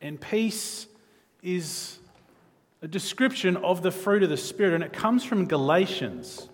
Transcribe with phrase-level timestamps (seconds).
[0.00, 0.86] And peace
[1.42, 1.98] is
[2.82, 6.48] a description of the fruit of the Spirit, and it comes from Galatians.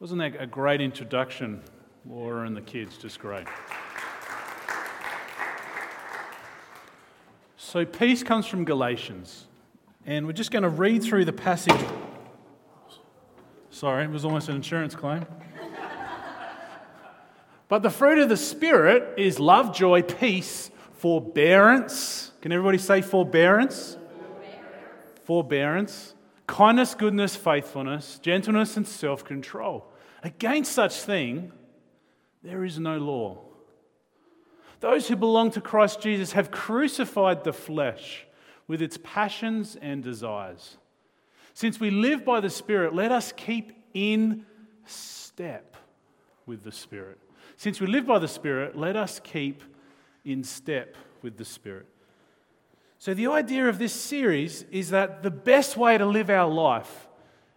[0.00, 1.60] Wasn't that a great introduction,
[2.08, 2.96] Laura and the kids?
[2.96, 3.46] Just great.
[7.56, 9.46] So, peace comes from Galatians,
[10.06, 11.84] and we're just going to read through the passage.
[13.68, 15.26] Sorry, it was almost an insurance claim.
[17.68, 22.32] But the fruit of the Spirit is love, joy, peace, forbearance.
[22.40, 23.96] Can everybody say forbearance?
[24.18, 25.20] Forbearance.
[25.24, 26.14] forbearance.
[26.46, 29.92] Kindness, goodness, faithfulness, gentleness, and self control.
[30.22, 31.52] Against such thing,
[32.42, 33.42] there is no law.
[34.80, 38.26] Those who belong to Christ Jesus have crucified the flesh
[38.66, 40.78] with its passions and desires.
[41.52, 44.46] Since we live by the Spirit, let us keep in
[44.86, 45.76] step
[46.46, 47.18] with the Spirit.
[47.58, 49.62] Since we live by the Spirit, let us keep
[50.24, 51.86] in step with the Spirit.
[52.98, 57.08] So, the idea of this series is that the best way to live our life,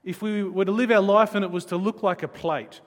[0.03, 2.81] if we were to live our life and it was to look like a plate,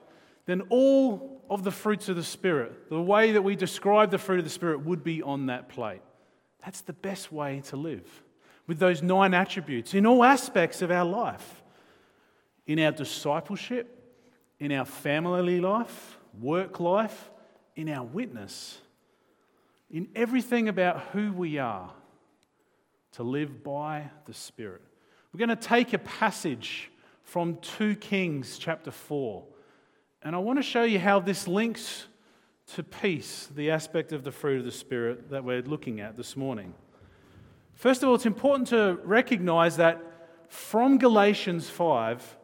[0.45, 4.39] then all of the fruits of the Spirit, the way that we describe the fruit
[4.39, 6.01] of the Spirit, would be on that plate.
[6.63, 8.23] That's the best way to live
[8.67, 11.63] with those nine attributes in all aspects of our life
[12.67, 14.17] in our discipleship,
[14.59, 17.29] in our family life, work life,
[17.75, 18.79] in our witness,
[19.91, 21.91] in everything about who we are
[23.13, 24.81] to live by the Spirit.
[25.33, 26.89] We're going to take a passage
[27.23, 29.43] from 2 Kings chapter 4
[30.25, 32.07] and I want to show you how this links
[32.73, 36.35] to peace, the aspect of the fruit of the Spirit that we're looking at this
[36.35, 36.73] morning.
[37.75, 40.01] First of all, it's important to recognize that
[40.49, 42.37] from Galatians 5,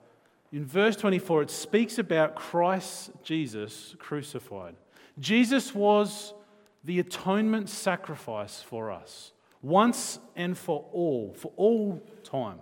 [0.52, 4.76] in verse 24, it speaks about Christ Jesus crucified.
[5.20, 6.34] Jesus was
[6.84, 12.60] the atonement sacrifice for us, once and for all, for all time.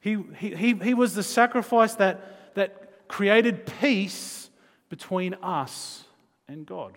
[0.00, 4.50] He, he, he, he was the sacrifice that, that created peace
[4.88, 6.04] between us
[6.46, 6.94] and God.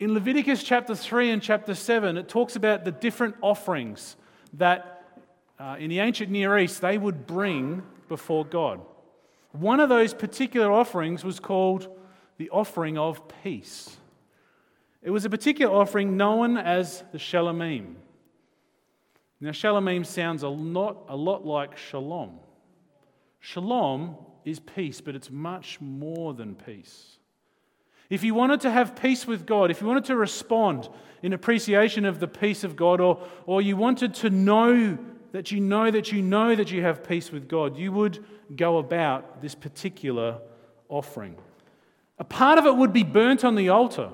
[0.00, 4.16] In Leviticus chapter 3 and chapter 7, it talks about the different offerings
[4.54, 5.01] that
[5.62, 8.80] uh, in the ancient Near East they would bring before God.
[9.52, 11.88] One of those particular offerings was called
[12.36, 13.96] the offering of peace.
[15.02, 17.94] It was a particular offering known as the Shalomim.
[19.40, 22.38] Now, Shalomim sounds a lot, a lot like shalom.
[23.40, 27.18] Shalom is peace, but it's much more than peace.
[28.08, 30.88] If you wanted to have peace with God, if you wanted to respond
[31.22, 34.98] in appreciation of the peace of God, or, or you wanted to know
[35.32, 38.78] that you know that you know that you have peace with God, you would go
[38.78, 40.38] about this particular
[40.88, 41.36] offering.
[42.18, 44.10] A part of it would be burnt on the altar,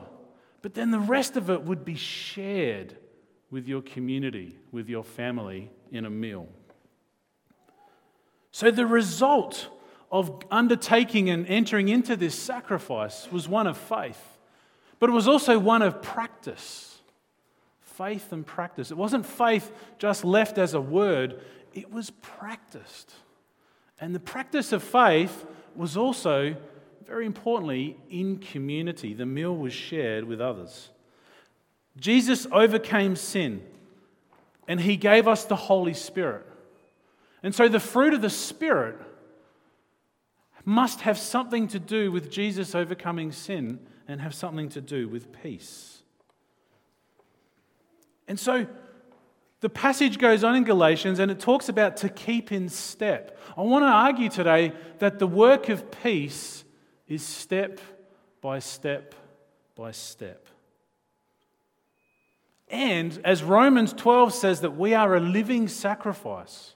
[0.63, 2.97] but then the rest of it would be shared
[3.51, 6.49] with your community, with your family in a meal.
[8.53, 9.69] So the result
[10.11, 14.39] of undertaking and entering into this sacrifice was one of faith,
[14.99, 16.98] but it was also one of practice.
[17.99, 18.93] Faith and practice.
[18.93, 21.41] It wasn't faith just left as a word,
[21.75, 23.13] it was practiced.
[24.01, 25.45] And the practice of faith
[25.75, 26.55] was also,
[27.05, 29.15] very importantly, in community.
[29.15, 30.91] The meal was shared with others.
[31.99, 33.63] Jesus overcame sin
[34.69, 36.47] and he gave us the Holy Spirit.
[37.43, 38.97] And so the fruit of the Spirit
[40.65, 45.33] must have something to do with Jesus overcoming sin and have something to do with
[45.43, 45.98] peace.
[48.29, 48.67] And so
[49.61, 53.37] the passage goes on in Galatians and it talks about to keep in step.
[53.57, 56.65] I want to argue today that the work of peace
[57.09, 57.81] is step
[58.41, 59.15] by step
[59.75, 60.47] by step.
[62.71, 66.75] And as Romans 12 says, that we are a living sacrifice.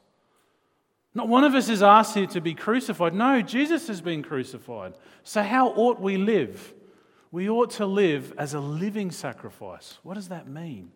[1.14, 3.12] Not one of us is asked here to be crucified.
[3.12, 4.94] No, Jesus has been crucified.
[5.22, 6.72] So, how ought we live?
[7.30, 9.99] We ought to live as a living sacrifice.
[10.02, 10.93] What does that mean?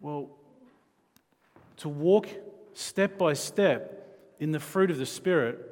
[0.00, 0.30] Well,
[1.78, 2.28] to walk
[2.74, 5.64] step by step in the fruit of the Spirit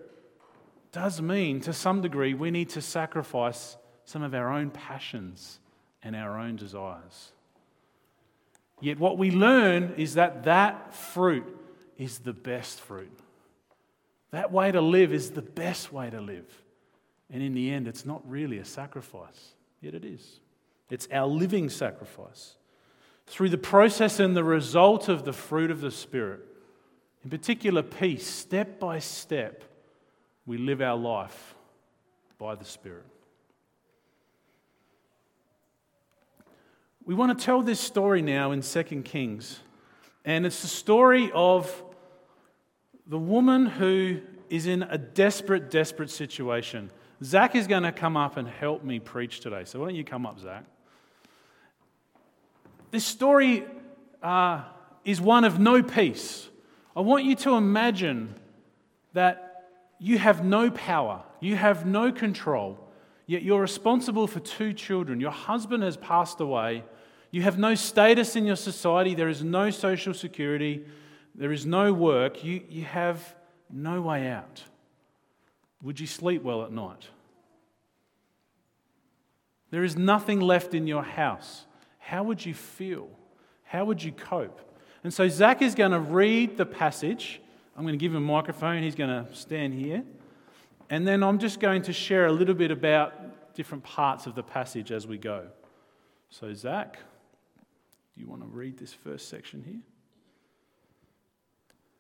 [0.92, 5.60] does mean, to some degree, we need to sacrifice some of our own passions
[6.02, 7.32] and our own desires.
[8.80, 11.44] Yet, what we learn is that that fruit
[11.96, 13.12] is the best fruit.
[14.30, 16.46] That way to live is the best way to live.
[17.30, 20.40] And in the end, it's not really a sacrifice, yet it is.
[20.90, 22.54] It's our living sacrifice.
[23.26, 26.40] Through the process and the result of the fruit of the Spirit,
[27.24, 29.64] in particular, peace, step by step,
[30.46, 31.54] we live our life
[32.38, 33.06] by the Spirit.
[37.06, 39.60] we want to tell this story now in 2 Kings.
[40.24, 41.84] And it's the story of
[43.06, 44.20] the woman who
[44.50, 46.90] is in a desperate, desperate situation.
[47.22, 49.62] Zach is going to come up and help me preach today.
[49.64, 50.64] So why don't you come up, Zach?
[52.96, 53.62] This story
[54.22, 54.62] uh,
[55.04, 56.48] is one of no peace.
[56.96, 58.34] I want you to imagine
[59.12, 59.64] that
[59.98, 62.78] you have no power, you have no control,
[63.26, 65.20] yet you're responsible for two children.
[65.20, 66.84] Your husband has passed away.
[67.30, 69.14] You have no status in your society.
[69.14, 70.86] There is no social security.
[71.34, 72.42] There is no work.
[72.42, 73.36] You, you have
[73.70, 74.62] no way out.
[75.82, 77.08] Would you sleep well at night?
[79.70, 81.66] There is nothing left in your house.
[82.06, 83.08] How would you feel?
[83.64, 84.60] How would you cope?
[85.02, 87.40] And so Zach is going to read the passage.
[87.76, 88.80] I'm going to give him a microphone.
[88.84, 90.04] He's going to stand here.
[90.88, 94.44] And then I'm just going to share a little bit about different parts of the
[94.44, 95.48] passage as we go.
[96.30, 97.00] So, Zach,
[98.14, 99.80] do you want to read this first section here?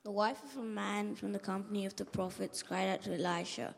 [0.04, 3.74] The wife of a man from the company of the prophets cried out to Elisha,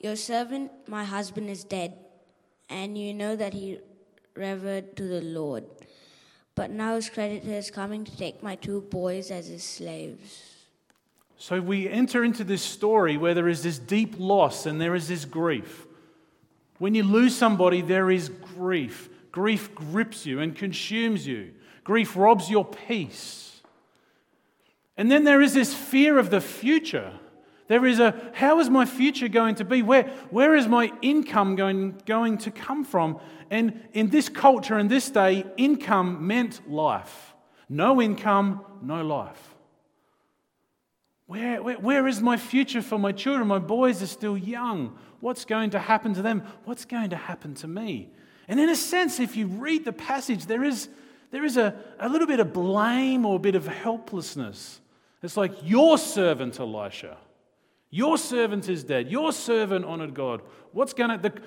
[0.00, 1.94] Your servant, my husband, is dead,
[2.68, 3.78] and you know that he
[4.36, 5.64] revered to the Lord.
[6.54, 10.42] But now his creditor is coming to take my two boys as his slaves.
[11.38, 15.08] So we enter into this story where there is this deep loss and there is
[15.08, 15.86] this grief.
[16.78, 19.10] When you lose somebody, there is grief.
[19.32, 21.52] Grief grips you and consumes you,
[21.84, 23.60] grief robs your peace.
[24.96, 27.12] And then there is this fear of the future.
[27.68, 29.82] There is a how is my future going to be?
[29.82, 33.18] Where, where is my income going, going to come from?
[33.50, 37.34] And in this culture and this day, income meant life.
[37.68, 39.54] No income, no life.
[41.26, 43.48] Where, where, where is my future for my children?
[43.48, 44.96] My boys are still young.
[45.18, 46.44] What's going to happen to them?
[46.64, 48.10] What's going to happen to me?
[48.46, 50.88] And in a sense, if you read the passage, there is,
[51.32, 54.80] there is a, a little bit of blame or a bit of helplessness.
[55.20, 57.16] It's like your servant Elisha.
[57.90, 59.10] Your servant is dead.
[59.10, 60.42] Your servant honored God.
[60.72, 61.18] What's going to.
[61.18, 61.40] The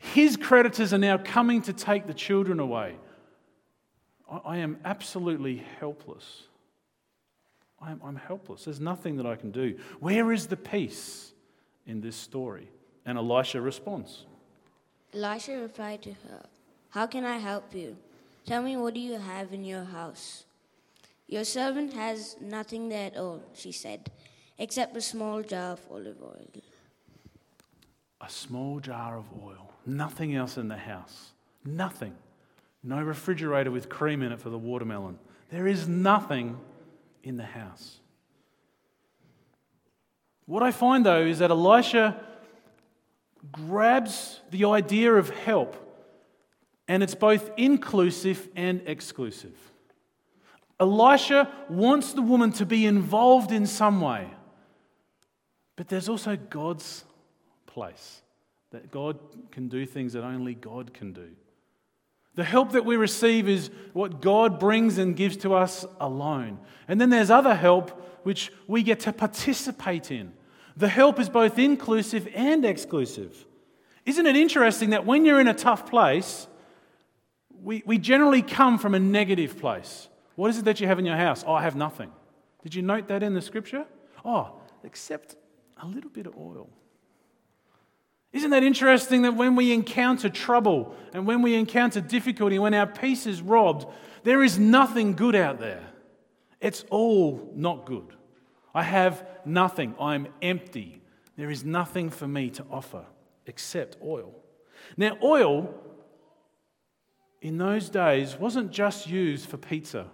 [0.00, 2.96] his creditors are now coming to take the children away.
[4.30, 6.44] I, I am absolutely helpless.
[7.80, 8.64] I am, I'm helpless.
[8.64, 9.78] There's nothing that I can do.
[10.00, 11.32] Where is the peace
[11.86, 12.68] in this story?
[13.04, 14.24] And Elisha responds.
[15.12, 16.46] Elisha replied to her,
[16.90, 17.96] How can I help you?
[18.46, 20.44] Tell me, what do you have in your house?
[21.28, 24.10] Your servant has nothing there at all, she said,
[24.60, 26.46] except a small jar of olive oil.
[28.20, 29.72] A small jar of oil.
[29.86, 31.30] Nothing else in the house.
[31.64, 32.14] Nothing.
[32.84, 35.18] No refrigerator with cream in it for the watermelon.
[35.50, 36.58] There is nothing
[37.22, 37.96] in the house.
[40.44, 42.20] What I find though is that Elisha
[43.50, 45.74] grabs the idea of help,
[46.86, 49.56] and it's both inclusive and exclusive.
[50.78, 54.28] Elisha wants the woman to be involved in some way.
[55.80, 57.06] But there's also God's
[57.64, 58.20] place,
[58.70, 59.18] that God
[59.50, 61.30] can do things that only God can do.
[62.34, 66.58] The help that we receive is what God brings and gives to us alone.
[66.86, 67.92] And then there's other help
[68.24, 70.34] which we get to participate in.
[70.76, 73.46] The help is both inclusive and exclusive.
[74.04, 76.46] Isn't it interesting that when you're in a tough place,
[77.62, 80.08] we, we generally come from a negative place?
[80.34, 81.42] What is it that you have in your house?
[81.46, 82.12] Oh, I have nothing.
[82.62, 83.86] Did you note that in the scripture?
[84.26, 85.36] Oh, except
[85.82, 86.68] a little bit of oil.
[88.32, 92.86] Isn't that interesting that when we encounter trouble and when we encounter difficulty, when our
[92.86, 93.86] peace is robbed,
[94.22, 95.84] there is nothing good out there?
[96.60, 98.14] It's all not good.
[98.72, 99.94] I have nothing.
[99.98, 101.02] I'm empty.
[101.36, 103.04] There is nothing for me to offer
[103.46, 104.32] except oil.
[104.96, 105.74] Now, oil
[107.40, 110.06] in those days wasn't just used for pizza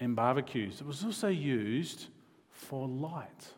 [0.00, 0.80] and barbecues.
[0.80, 2.06] It was also used
[2.50, 3.52] for light.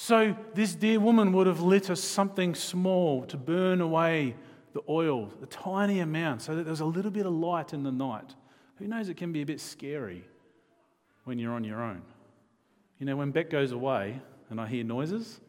[0.00, 4.36] So, this dear woman would have lit us something small to burn away
[4.72, 7.90] the oil, a tiny amount, so that there's a little bit of light in the
[7.90, 8.36] night.
[8.76, 10.24] Who knows, it can be a bit scary
[11.24, 12.02] when you're on your own.
[13.00, 15.40] You know, when Beck goes away and I hear noises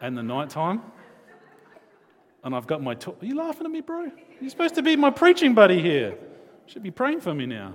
[0.00, 0.80] and the night time,
[2.44, 2.94] and I've got my.
[2.94, 4.08] To- Are you laughing at me, bro?
[4.40, 6.10] You're supposed to be my preaching buddy here.
[6.10, 6.16] You
[6.72, 7.74] should be praying for me now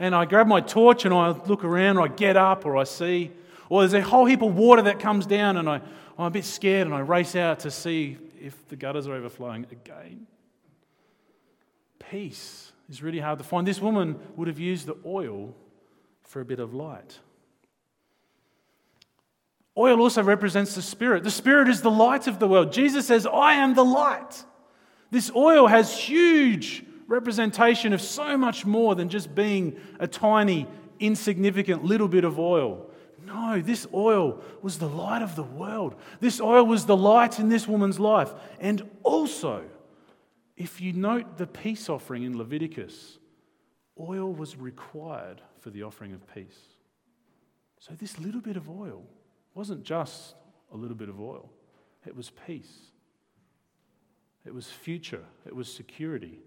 [0.00, 2.82] and I grab my torch and I look around, or I get up, or I
[2.82, 3.30] see,
[3.72, 5.80] or there's a whole heap of water that comes down, and I,
[6.18, 9.64] I'm a bit scared and I race out to see if the gutters are overflowing
[9.72, 10.26] again.
[11.98, 13.66] Peace is really hard to find.
[13.66, 15.54] This woman would have used the oil
[16.20, 17.18] for a bit of light.
[19.78, 21.24] Oil also represents the Spirit.
[21.24, 22.74] The Spirit is the light of the world.
[22.74, 24.44] Jesus says, I am the light.
[25.10, 30.66] This oil has huge representation of so much more than just being a tiny,
[31.00, 32.90] insignificant little bit of oil.
[33.24, 35.94] No, this oil was the light of the world.
[36.20, 38.32] This oil was the light in this woman's life.
[38.60, 39.64] And also,
[40.56, 43.18] if you note the peace offering in Leviticus,
[43.98, 46.58] oil was required for the offering of peace.
[47.78, 49.02] So, this little bit of oil
[49.54, 50.34] wasn't just
[50.72, 51.50] a little bit of oil,
[52.06, 52.90] it was peace,
[54.46, 56.38] it was future, it was security,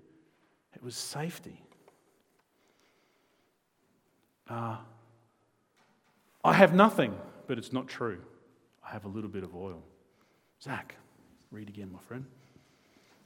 [0.73, 1.61] it was safety.
[4.49, 4.77] Uh,
[6.45, 7.15] I have nothing,
[7.47, 8.19] but it's not true.
[8.87, 9.81] I have a little bit of oil.
[10.61, 10.93] Zach,
[11.49, 12.23] read again, my friend.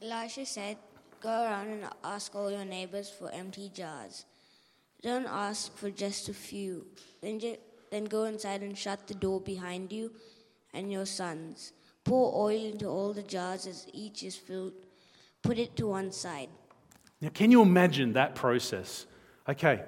[0.01, 0.77] Elisha said,
[1.21, 4.25] Go around and ask all your neighbors for empty jars.
[5.01, 6.85] Don't ask for just a few.
[7.21, 7.57] Then, ju-
[7.91, 10.13] then go inside and shut the door behind you
[10.73, 11.73] and your sons.
[12.05, 14.71] Pour oil into all the jars as each is filled.
[15.41, 16.47] Put it to one side.
[17.19, 19.05] Now, can you imagine that process?
[19.47, 19.83] Okay,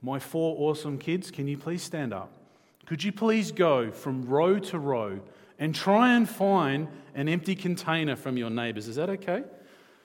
[0.00, 2.41] my four awesome kids, can you please stand up?
[2.86, 5.20] Could you please go from row to row
[5.58, 8.88] and try and find an empty container from your neighbors?
[8.88, 9.44] Is that okay?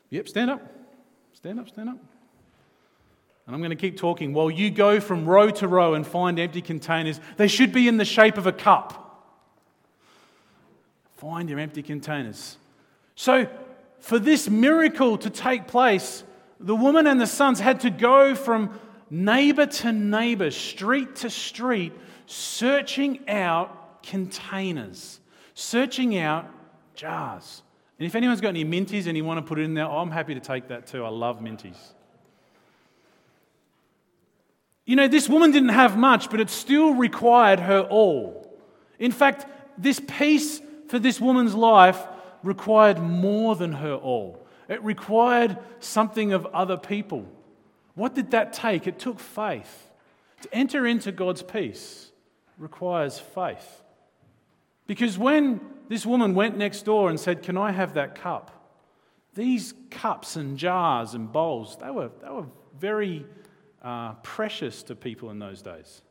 [0.09, 0.61] Yep, stand up.
[1.33, 1.97] Stand up, stand up.
[3.45, 6.37] And I'm going to keep talking while you go from row to row and find
[6.37, 7.19] empty containers.
[7.37, 9.03] They should be in the shape of a cup.
[11.15, 12.57] Find your empty containers.
[13.15, 13.47] So,
[13.99, 16.23] for this miracle to take place,
[16.59, 18.79] the woman and the sons had to go from
[19.09, 21.93] neighbor to neighbor, street to street,
[22.25, 25.19] searching out containers,
[25.53, 26.49] searching out
[26.95, 27.63] jars.
[27.99, 30.11] And if anyone's got any minties and you want to put it in there, I'm
[30.11, 31.03] happy to take that too.
[31.03, 31.77] I love minties.
[34.85, 38.57] You know, this woman didn't have much, but it still required her all.
[38.99, 39.45] In fact,
[39.77, 42.01] this peace for this woman's life
[42.43, 44.45] required more than her all.
[44.69, 47.25] It required something of other people.
[47.97, 48.85] What did that take?
[48.85, 49.89] It took faith.
[50.43, 52.11] To enter into God's peace
[52.59, 53.81] requires faith.
[54.85, 58.51] Because when this woman went next door and said, Can I have that cup?
[59.33, 62.45] These cups and jars and bowls, they were, they were
[62.79, 63.25] very
[63.81, 66.03] uh, precious to people in those days.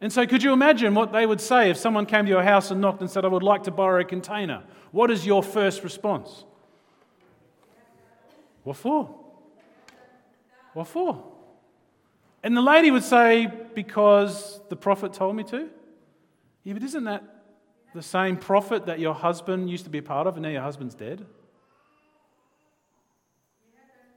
[0.00, 2.70] And so, could you imagine what they would say if someone came to your house
[2.70, 4.62] and knocked and said, I would like to borrow a container?
[4.92, 6.44] What is your first response?
[8.62, 9.23] What for?
[10.74, 11.24] What for?
[12.42, 15.70] And the lady would say, Because the prophet told me to.
[16.62, 17.22] Yeah, but isn't that
[17.94, 20.62] the same prophet that your husband used to be a part of and now your
[20.62, 21.24] husband's dead?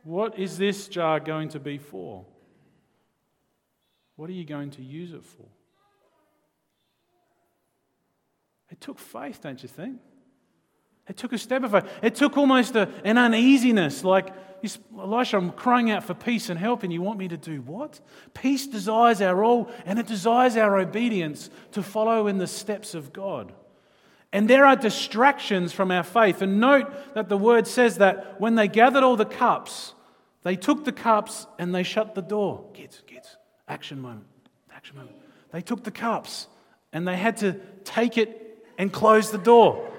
[0.04, 2.26] What is this jar going to be for?
[4.16, 5.46] What are you going to use it for?
[8.70, 10.00] It took faith, don't you think?
[11.08, 11.86] It took a step of faith.
[12.02, 14.34] It took almost a, an uneasiness, like,
[14.98, 18.00] Elisha, I'm crying out for peace and help, and you want me to do what?
[18.34, 23.14] Peace desires our all, and it desires our obedience to follow in the steps of
[23.14, 23.54] God.
[24.34, 26.42] And there are distractions from our faith.
[26.42, 29.94] And note that the word says that when they gathered all the cups,
[30.44, 32.66] they took the cups and they shut the door.
[32.74, 33.38] Kids, kids,
[33.68, 34.28] action moment,
[34.74, 35.16] action moment.
[35.52, 36.48] They took the cups
[36.92, 39.90] and they had to take it and close the door.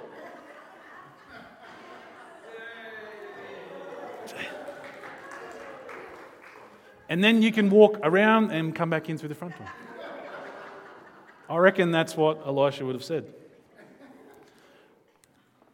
[7.09, 9.67] And then you can walk around and come back in through the front door.
[11.49, 13.33] I reckon that's what Elisha would have said.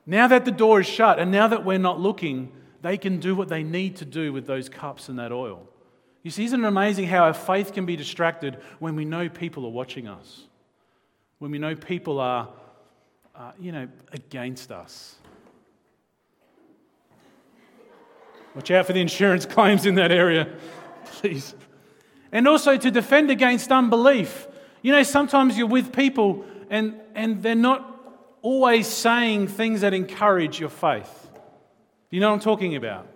[0.06, 3.34] Now that the door is shut and now that we're not looking, they can do
[3.34, 5.66] what they need to do with those cups and that oil.
[6.22, 9.64] You see, isn't it amazing how our faith can be distracted when we know people
[9.66, 10.44] are watching us?
[11.38, 12.48] When we know people are,
[13.34, 15.16] uh, you know, against us.
[18.54, 20.48] Watch out for the insurance claims in that area,
[21.06, 21.54] please.
[22.32, 24.46] And also to defend against unbelief.
[24.82, 27.90] You know, sometimes you're with people and, and they're not
[28.42, 31.30] always saying things that encourage your faith.
[32.10, 33.08] You know what I'm talking about?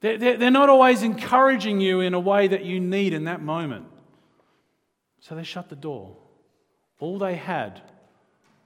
[0.00, 3.86] They're, they're not always encouraging you in a way that you need in that moment.
[5.20, 6.16] So they shut the door.
[6.98, 7.82] All they had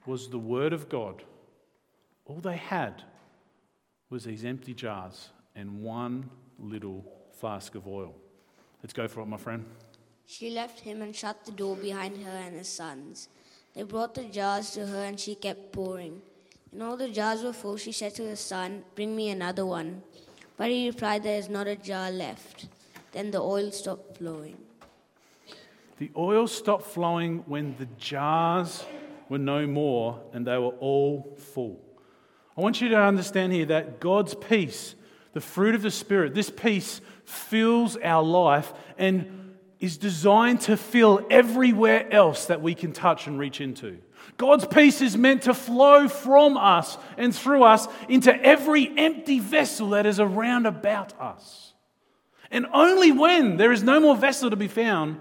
[0.05, 1.23] was the Word of God.
[2.25, 3.03] All they had
[4.09, 7.03] was these empty jars and one little
[7.41, 8.13] flask of oil.
[8.83, 9.65] Let's go for it, my friend.
[10.27, 13.29] She left him and shut the door behind her and his sons.
[13.73, 16.21] They brought the jars to her, and she kept pouring.
[16.69, 20.03] When all the jars were full, she said to her son, Bring me another one.
[20.55, 22.67] But he replied, There is not a jar left.
[23.11, 24.57] Then the oil stopped flowing.
[25.97, 28.85] The oil stopped flowing when the jars
[29.29, 31.79] were no more and they were all full.
[32.55, 34.93] I want you to understand here that God's peace,
[35.33, 41.25] the fruit of the Spirit, this peace fills our life and is designed to fill
[41.29, 43.97] everywhere else that we can touch and reach into.
[44.37, 49.89] God's peace is meant to flow from us and through us into every empty vessel
[49.89, 51.73] that is around about us.
[52.51, 55.19] And only when there is no more vessel to be found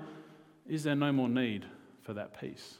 [0.68, 1.64] is there no more need
[2.02, 2.78] for that peace.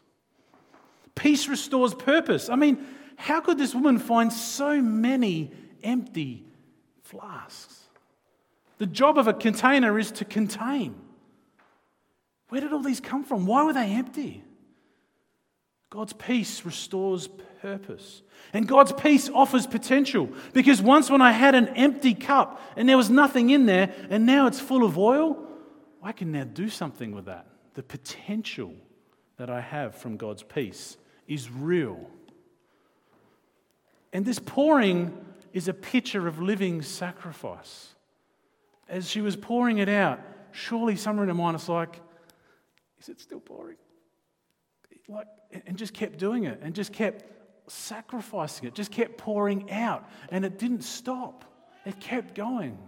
[1.15, 2.49] Peace restores purpose.
[2.49, 2.85] I mean,
[3.17, 6.45] how could this woman find so many empty
[7.03, 7.80] flasks?
[8.81, 10.95] The job of a container is to contain.
[12.49, 13.45] Where did all these come from?
[13.45, 14.43] Why were they empty?
[15.91, 17.29] God's peace restores
[17.61, 18.23] purpose.
[18.55, 20.31] And God's peace offers potential.
[20.55, 24.25] Because once, when I had an empty cup and there was nothing in there, and
[24.25, 25.47] now it's full of oil,
[26.03, 27.49] I can now do something with that.
[27.75, 28.73] The potential
[29.37, 30.97] that I have from God's peace
[31.29, 32.09] is real.
[34.11, 35.23] And this pouring
[35.53, 37.95] is a picture of living sacrifice.
[38.91, 40.21] As she was pouring it out,
[40.51, 42.01] surely somewhere in her mind it's like,
[43.01, 43.77] is it still pouring?
[45.09, 45.27] Like,
[45.67, 47.25] and just kept doing it and just kept
[47.69, 50.09] sacrificing it, just kept pouring out.
[50.31, 51.45] And it didn't stop,
[51.87, 52.79] it kept going.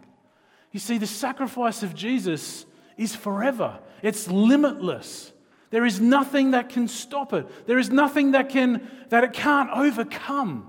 [0.73, 2.66] You see, the sacrifice of Jesus
[2.97, 5.32] is forever, it's limitless.
[5.71, 7.66] There is nothing that can stop it.
[7.66, 10.68] There is nothing that, can, that it can't overcome.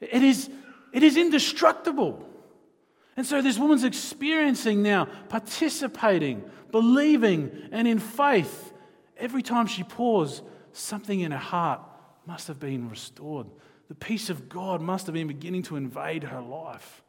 [0.00, 0.48] It is,
[0.94, 2.26] it is indestructible.
[3.16, 8.72] And so this woman's experiencing now, participating, believing, and in faith.
[9.16, 11.80] Every time she pours, something in her heart
[12.26, 13.46] must have been restored.
[13.88, 17.02] The peace of God must have been beginning to invade her life.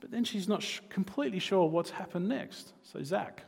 [0.00, 2.72] But then she's not sh- completely sure what's happened next.
[2.82, 3.44] So, Zach.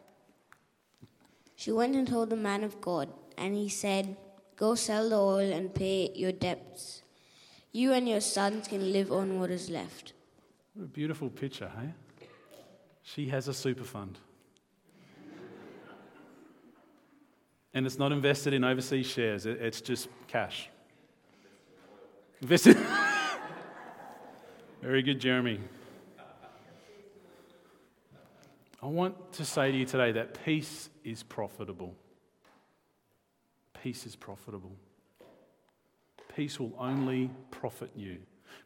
[1.56, 4.16] She went and told the man of God, and he said,
[4.56, 7.02] Go sell the oil and pay your debts.
[7.72, 10.12] You and your sons can live on what is left.
[10.80, 12.26] What a beautiful picture, hey?
[13.02, 14.18] She has a super fund.
[17.74, 20.70] and it's not invested in overseas shares, it's just cash.
[22.40, 22.78] Invested.
[24.80, 25.60] Very good, Jeremy.
[28.82, 31.94] I want to say to you today that peace is profitable.
[33.82, 34.72] Peace is profitable.
[36.34, 38.20] Peace will only profit you.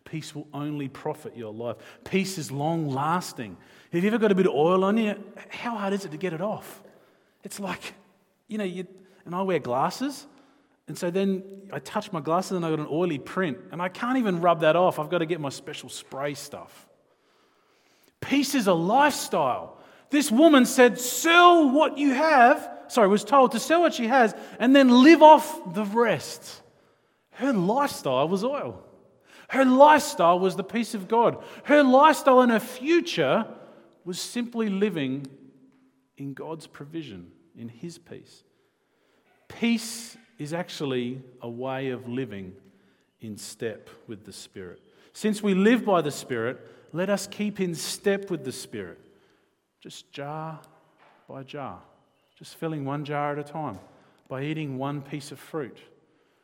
[0.05, 1.77] Peace will only profit your life.
[2.05, 3.57] Peace is long lasting.
[3.93, 5.15] Have you ever got a bit of oil on you?
[5.49, 6.83] How hard is it to get it off?
[7.43, 7.95] It's like
[8.49, 8.87] you know, you,
[9.25, 10.27] and I wear glasses.
[10.87, 11.43] And so then
[11.73, 13.59] I touch my glasses and I got an oily print.
[13.73, 14.99] And I can't even rub that off.
[14.99, 16.87] I've got to get my special spray stuff.
[18.21, 19.79] Peace is a lifestyle.
[20.11, 22.71] This woman said, Sell what you have.
[22.89, 26.63] Sorry, was told to sell what she has and then live off the rest.
[27.33, 28.85] Her lifestyle was oil.
[29.49, 31.43] Her lifestyle was the peace of God.
[31.65, 33.47] Her lifestyle and her future
[34.05, 35.27] was simply living
[36.17, 38.43] in God's provision in His peace.
[39.49, 42.55] Peace is actually a way of living
[43.21, 44.81] in step with the Spirit.
[45.13, 46.61] Since we live by the Spirit,
[46.93, 49.01] let us keep in step with the Spirit,
[49.81, 50.61] just jar
[51.29, 51.81] by jar,
[52.37, 53.79] just filling one jar at a time,
[54.29, 55.79] by eating one piece of fruit,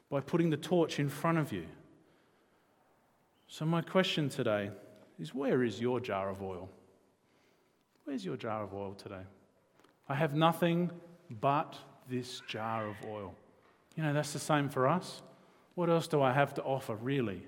[0.09, 1.67] by putting the torch in front of you.
[3.53, 4.71] So, my question today
[5.19, 6.71] is where is your jar of oil?
[8.05, 9.25] Where's your jar of oil today?
[10.09, 10.93] I have nothing
[11.29, 11.77] but
[12.09, 13.35] this jar of oil.
[13.97, 15.21] You know, that's the same for us.
[15.75, 17.43] What else do I have to offer, really?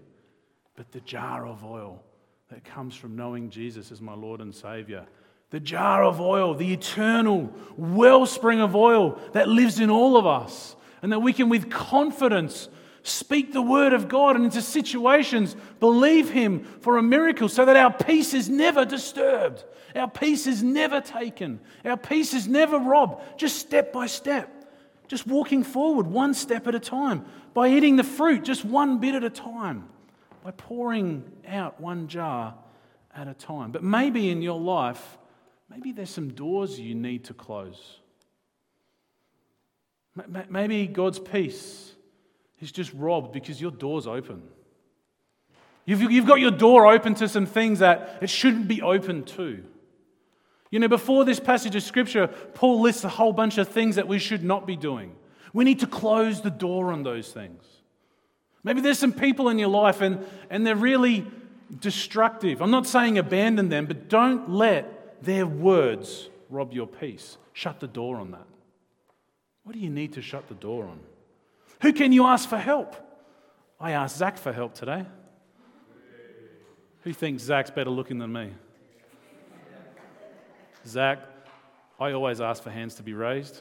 [0.75, 2.03] But the jar of oil
[2.51, 5.07] that comes from knowing Jesus as my Lord and Savior.
[5.51, 10.75] The jar of oil, the eternal wellspring of oil that lives in all of us,
[11.01, 12.69] and that we can, with confidence,
[13.03, 17.77] speak the word of God and into situations, believe Him for a miracle so that
[17.77, 19.65] our peace is never disturbed.
[19.95, 21.61] Our peace is never taken.
[21.85, 24.51] Our peace is never robbed, just step by step.
[25.09, 27.27] Just walking forward one step at a time.
[27.53, 29.89] By eating the fruit just one bit at a time.
[30.43, 32.55] By pouring out one jar
[33.15, 33.73] at a time.
[33.73, 35.19] But maybe in your life,
[35.69, 37.99] maybe there's some doors you need to close.
[40.49, 41.93] Maybe God's peace
[42.63, 44.43] is just robbed because your door's open.
[45.85, 49.65] You've, you've got your door open to some things that it shouldn't be open to.
[50.71, 54.09] You know, before this passage of scripture, Paul lists a whole bunch of things that
[54.09, 55.15] we should not be doing.
[55.53, 57.65] We need to close the door on those things.
[58.65, 61.27] Maybe there's some people in your life and, and they're really
[61.81, 62.63] destructive.
[62.63, 67.37] I'm not saying abandon them, but don't let their words rob your peace.
[67.53, 68.47] Shut the door on that.
[69.65, 71.01] What do you need to shut the door on?
[71.83, 72.95] Who can you ask for help?
[73.81, 75.05] I asked Zach for help today.
[77.03, 78.53] Who thinks Zach's better looking than me?
[80.87, 81.19] Zach,
[81.99, 83.61] I always ask for hands to be raised.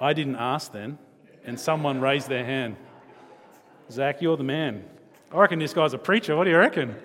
[0.00, 0.98] I didn't ask then,
[1.44, 2.76] and someone raised their hand.
[3.88, 4.84] Zach, you're the man.
[5.32, 6.34] I reckon this guy's a preacher.
[6.34, 6.96] What do you reckon?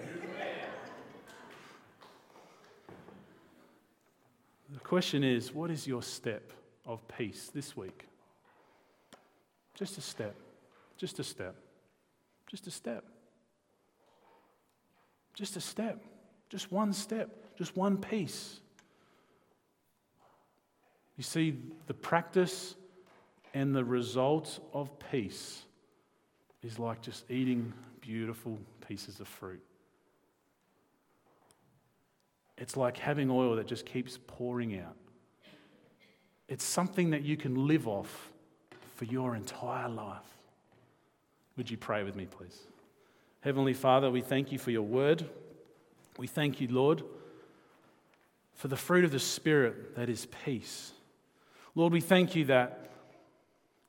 [4.74, 6.54] The question is what is your step
[6.88, 8.09] of peace this week?
[9.80, 10.36] Just a step.
[10.98, 11.56] Just a step.
[12.48, 13.06] Just a step.
[15.34, 16.04] Just a step.
[16.50, 17.30] Just one step.
[17.58, 18.60] Just one piece.
[21.16, 21.56] You see,
[21.88, 22.76] the practice
[23.54, 25.64] and the result of peace
[26.62, 29.64] is like just eating beautiful pieces of fruit.
[32.58, 34.98] It's like having oil that just keeps pouring out.
[36.50, 38.29] It's something that you can live off
[39.00, 40.18] for your entire life.
[41.56, 42.60] Would you pray with me, please?
[43.40, 45.24] Heavenly Father, we thank you for your word.
[46.18, 47.04] We thank you, Lord,
[48.56, 50.92] for the fruit of the Spirit that is peace.
[51.76, 52.90] Lord, we thank you that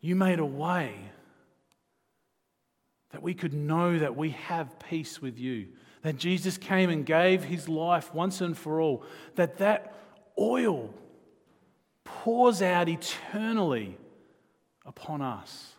[0.01, 0.95] you made a way
[3.11, 5.67] that we could know that we have peace with you,
[6.03, 9.03] that Jesus came and gave his life once and for all,
[9.35, 9.93] that that
[10.39, 10.95] oil
[12.05, 13.99] pours out eternally
[14.85, 15.75] upon us.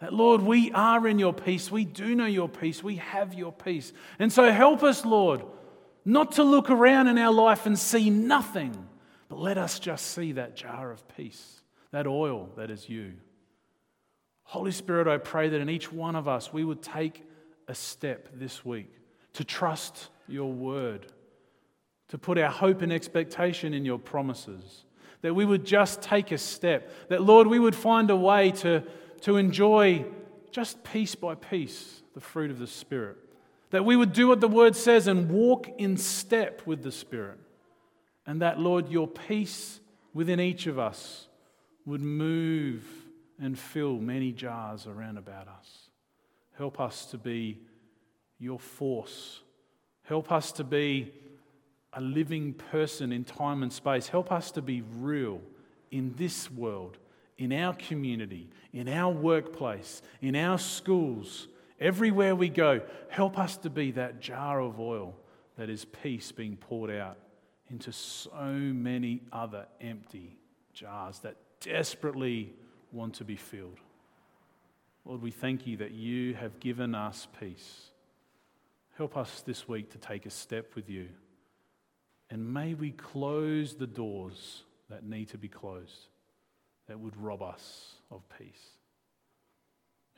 [0.00, 1.70] That, Lord, we are in your peace.
[1.70, 2.82] We do know your peace.
[2.82, 3.92] We have your peace.
[4.18, 5.44] And so help us, Lord,
[6.04, 8.88] not to look around in our life and see nothing,
[9.28, 11.60] but let us just see that jar of peace,
[11.92, 13.12] that oil that is you.
[14.42, 17.24] Holy Spirit, I pray that in each one of us we would take
[17.68, 18.90] a step this week
[19.34, 21.06] to trust your word,
[22.08, 24.84] to put our hope and expectation in your promises
[25.22, 26.90] that we would just take a step.
[27.08, 28.82] That, Lord, we would find a way to,
[29.22, 30.04] to enjoy
[30.50, 33.16] just piece by piece the fruit of the Spirit.
[33.70, 37.38] That we would do what the Word says and walk in step with the Spirit.
[38.26, 39.80] And that, Lord, your peace
[40.12, 41.28] within each of us
[41.86, 42.84] would move
[43.40, 45.88] and fill many jars around about us.
[46.56, 47.58] Help us to be
[48.38, 49.40] your force.
[50.04, 51.12] Help us to be
[51.92, 54.08] a living person in time and space.
[54.08, 55.40] Help us to be real
[55.90, 56.98] in this world,
[57.38, 62.80] in our community, in our workplace, in our schools, everywhere we go.
[63.10, 65.14] Help us to be that jar of oil
[65.56, 67.18] that is peace being poured out
[67.68, 70.38] into so many other empty
[70.72, 72.52] jars that desperately
[72.90, 73.78] want to be filled.
[75.04, 77.90] Lord, we thank you that you have given us peace.
[78.96, 81.08] Help us this week to take a step with you.
[82.32, 86.08] And may we close the doors that need to be closed
[86.88, 88.70] that would rob us of peace.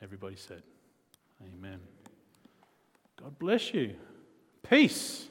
[0.01, 0.63] Everybody said,
[1.43, 1.81] Amen.
[3.21, 3.95] God bless you.
[4.63, 5.27] Peace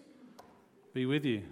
[0.93, 1.43] be with you.